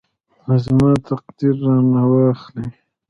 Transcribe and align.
زما 0.63 0.89
تقدیر 1.07 1.53
رانه 1.63 2.03
واخلي. 2.11 2.67